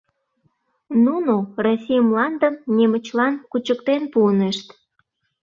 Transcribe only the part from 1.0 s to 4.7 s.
Нуно Россий мландым немычлан кучыктен пуынешт...